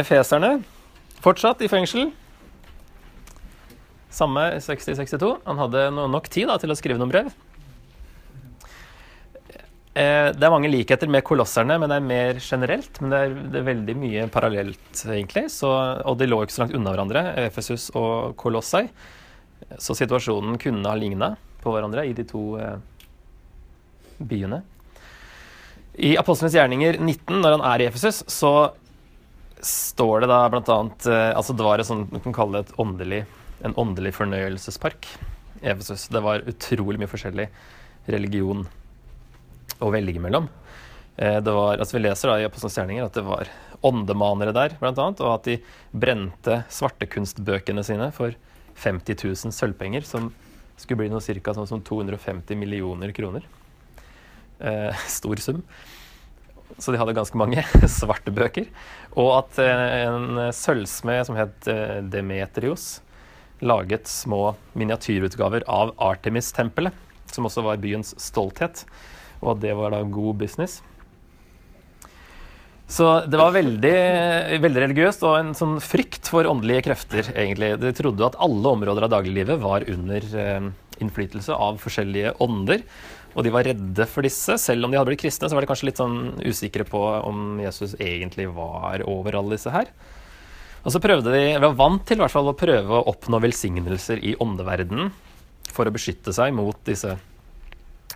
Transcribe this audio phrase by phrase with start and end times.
[0.00, 0.58] Efeserne
[1.20, 2.10] fortsatt i fengsel.
[4.10, 5.36] Samme 60-62.
[5.46, 7.30] Han hadde nok tid da, til å skrive noen brev.
[9.90, 13.00] Eh, det er mange likheter med kolosserne, men det er mer generelt.
[13.02, 15.46] Men det er, det er veldig mye parallelt, egentlig.
[15.52, 18.86] Så, og de lå ikke så langt unna hverandre, Efesus og Kolossai.
[19.78, 22.76] Så situasjonen kunne ha ligna på hverandre i de to eh,
[24.18, 24.62] byene.
[26.00, 28.70] I Apostlenes gjerninger 19, når han er i Efesus, så
[29.66, 32.68] står det da blant annet eh, Altså det var et sånt, man kan kalle det
[32.70, 33.24] et åndelig,
[33.66, 35.08] en åndelig fornøyelsespark
[35.60, 36.08] Efesus.
[36.08, 37.48] Det var utrolig mye forskjellig
[38.10, 38.64] religion
[39.80, 40.48] å velge mellom.
[41.16, 43.50] Eh, det var, altså vi leser da i Apostelens gjerninger at det var
[43.84, 45.58] åndemanere der, blant annet, og at de
[45.92, 48.36] brente svartekunstbøkene sine for
[48.80, 50.30] 50 000 sølvpenger, som
[50.80, 51.54] skulle bli noe ca.
[51.56, 53.44] Sånn som 250 millioner kroner.
[54.60, 55.64] Eh, stor sum.
[56.78, 57.64] Så de hadde ganske mange
[57.98, 58.68] svarte bøker.
[59.18, 63.00] Og at eh, en sølvsmed som het eh, Demetrios,
[63.60, 66.94] laget små miniatyrutgaver av Artemis-tempelet,
[67.30, 68.86] som også var byens stolthet
[69.40, 70.80] og at det var da god business.
[72.90, 73.96] Så det var veldig,
[74.64, 77.76] veldig religiøst og en sånn frykt for åndelige krefter, egentlig.
[77.78, 80.66] De trodde at alle områder av dagliglivet var under eh,
[80.98, 82.82] innflytelse av forskjellige ånder.
[83.34, 84.56] Og de var redde for disse.
[84.58, 87.60] Selv om de hadde blitt kristne, så var de kanskje litt sånn usikre på om
[87.62, 89.92] Jesus egentlig var over alle disse her.
[90.80, 94.22] Og så prøvde de, var vant til i hvert fall å prøve å oppnå velsignelser
[94.24, 95.12] i åndeverdenen
[95.70, 97.12] for å beskytte seg mot disse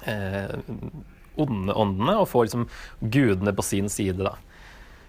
[0.09, 0.57] eh,
[1.41, 2.67] onde åndene og få liksom
[3.01, 4.25] gudene på sin side.
[4.25, 4.35] da.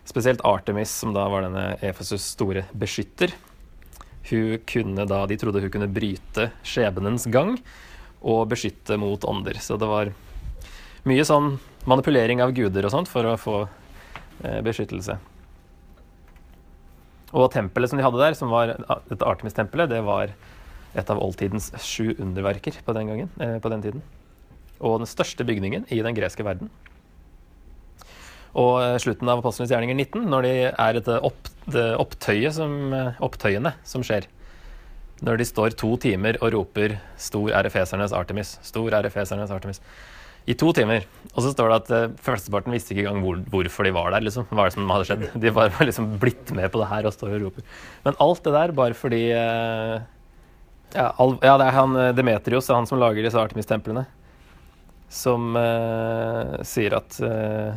[0.06, 3.34] Spesielt Artemis, som da var denne Efesus' store beskytter.
[4.30, 7.56] Hun kunne da, De trodde hun kunne bryte skjebnens gang
[8.26, 9.60] og beskytte mot ånder.
[9.62, 10.12] Så det var
[11.06, 11.56] mye sånn
[11.86, 15.20] manipulering av guder og sånt for å få eh, beskyttelse.
[17.36, 18.74] Og tempelet som de hadde der, som var
[19.10, 20.34] dette Artemis-tempelet, det var
[20.96, 24.06] et av oldtidens sju underverker på den gangen, eh, på den tiden
[24.84, 26.70] og den største bygningen i den greske verden.
[28.56, 33.22] Og eh, slutten av Apostlenes gjerninger 19, når de er et opp, opptøyet som, eh,
[33.24, 34.28] opptøyene som skjer.
[35.24, 39.80] Når de står to timer og roper 'Stor er Efesernes Artemis', 'Stor er Efesernes Artemis'.
[40.48, 41.06] I to timer.
[41.34, 44.22] Og så står det at uh, førsteparten visste ikke engang hvor, hvorfor de var der.
[44.22, 44.46] liksom.
[44.52, 45.24] Hva er det som hadde skjedd?
[45.42, 47.64] De var liksom blitt med på det her og står og roper.
[48.04, 50.04] Men alt det der bare fordi uh,
[50.94, 54.06] ja, all, ja, det er han Demetrios, han som lager disse Artemis-templene
[55.10, 57.76] som uh, sier at uh,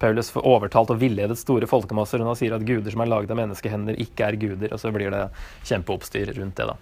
[0.00, 2.22] Paulus får overtalt og villedet store folkemasser.
[2.22, 4.72] Og han sier at guder som er laget av menneskehender, ikke er guder.
[4.72, 5.26] Og så blir det
[5.68, 6.78] kjempeoppstyr rundt det, da.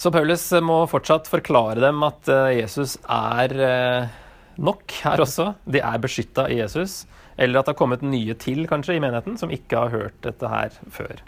[0.00, 3.52] Så Paulus må fortsatt forklare dem at uh, Jesus er
[4.60, 5.52] nok her også.
[5.68, 7.04] De er beskytta i Jesus.
[7.40, 10.48] Eller at det har kommet nye til, kanskje, i menigheten, som ikke har hørt dette
[10.50, 11.20] her før.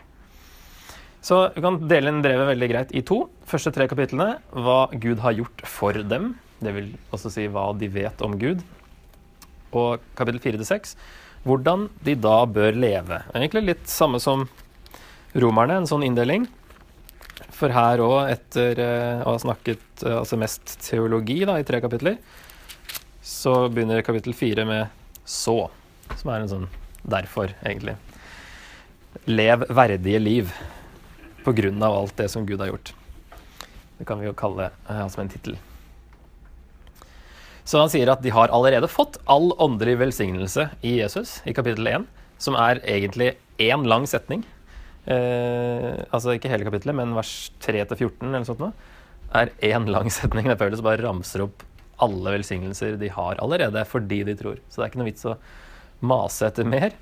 [1.22, 3.24] Så vi kan dele inn brevet veldig greit i to.
[3.48, 6.32] Første tre kapitlene hva Gud har gjort for dem.
[6.62, 8.62] Det vil også si hva de vet om Gud.
[9.72, 10.96] Og kapittel fire til seks
[11.42, 13.22] hvordan de da bør leve.
[13.34, 14.46] Egentlig litt samme som
[15.34, 16.46] romerne, en sånn inndeling.
[17.52, 21.82] For her òg, etter uh, å ha snakket uh, altså mest teologi da, i tre
[21.82, 22.18] kapitler,
[23.22, 24.86] så begynner kapittel 4 med
[25.24, 25.70] 'så',
[26.18, 26.68] som er en sånn
[27.02, 27.96] derfor, egentlig.
[29.26, 30.54] Lev verdige liv
[31.44, 32.94] på grunn av alt det som Gud har gjort.
[33.98, 35.58] Det kan vi jo kalle uh, som en tittel.
[37.72, 41.86] Så han sier at de har allerede fått all åndelig velsignelse i Jesus, i kapittel
[41.88, 42.02] 1,
[42.36, 43.30] som er egentlig
[43.64, 44.42] én lang setning.
[45.08, 48.74] Eh, altså ikke hele kapittelet, men vers 3-14 eller sånt noe,
[49.32, 51.64] er én lang setning der Paulus bare ramser opp
[52.04, 54.60] alle velsignelser de har allerede, fordi de tror.
[54.68, 55.38] Så det er ikke noe vits å
[56.12, 56.92] mase etter mer.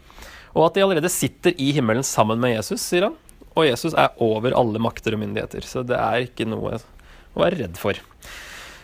[0.55, 3.19] Og at de allerede sitter i himmelen sammen med Jesus, sier han.
[3.57, 7.65] Og Jesus er over alle makter og myndigheter, så det er ikke noe å være
[7.65, 7.99] redd for.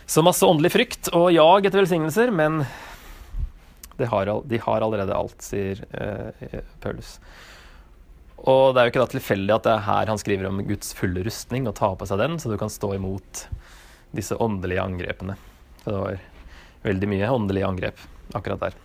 [0.07, 2.61] Så masse åndelig frykt og jag etter velsignelser, men
[3.97, 7.17] de har, de har allerede alt, sier eh, Paulus.
[8.37, 10.93] Og det er jo ikke da tilfeldig at det er her han skriver om Guds
[10.95, 13.43] fulle rustning, og ta på seg den, så du kan stå imot
[14.15, 15.35] disse åndelige angrepene.
[15.83, 16.23] Så det var
[16.87, 18.07] veldig mye åndelige angrep
[18.37, 18.79] akkurat der.